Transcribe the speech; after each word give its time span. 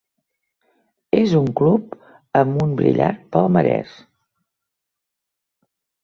És 1.17 1.33
un 1.39 1.49
club 1.59 1.91
amb 2.39 2.63
un 2.65 2.73
brillant 2.79 3.19
palmarès. 3.37 3.91